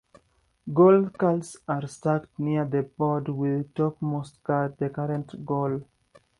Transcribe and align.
Goals 0.73 1.11
cards 1.15 1.57
are 1.67 1.85
stacked 1.87 2.39
near 2.39 2.65
the 2.65 2.81
board 2.81 3.29
with 3.29 3.71
top 3.75 4.01
most 4.01 4.43
card 4.43 4.75
the 4.79 4.89
current 4.89 5.45
goal. 5.45 5.85